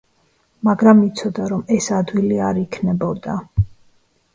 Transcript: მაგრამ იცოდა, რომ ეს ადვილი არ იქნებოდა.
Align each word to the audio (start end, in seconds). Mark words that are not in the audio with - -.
მაგრამ 0.67 1.03
იცოდა, 1.09 1.47
რომ 1.53 1.63
ეს 1.77 1.93
ადვილი 2.01 2.43
არ 2.49 2.65
იქნებოდა. 2.67 3.41